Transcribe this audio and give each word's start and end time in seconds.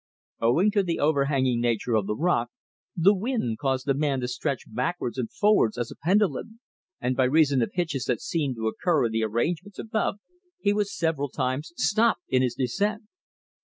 Owing 0.39 0.71
to 0.71 0.81
the 0.81 0.99
overhanging 0.99 1.61
nature 1.61 1.93
of 1.93 2.07
the 2.07 2.15
rock 2.15 2.49
the 2.95 3.13
wind 3.13 3.59
caused 3.59 3.85
the 3.85 3.93
man 3.93 4.19
to 4.21 4.27
swing 4.27 4.55
backwards 4.69 5.19
and 5.19 5.31
forwards 5.31 5.77
as 5.77 5.91
a 5.91 5.95
pendulum, 5.95 6.59
and 6.99 7.15
by 7.15 7.25
reason 7.25 7.61
of 7.61 7.69
hitches 7.75 8.05
that 8.05 8.19
seemed 8.19 8.55
to 8.55 8.67
occur 8.67 9.05
in 9.05 9.11
the 9.11 9.21
arrangements 9.23 9.77
above 9.77 10.15
he 10.59 10.73
was 10.73 10.91
several 10.91 11.29
times 11.29 11.71
stopped 11.75 12.23
in 12.29 12.41
his 12.41 12.55
descent. 12.55 13.03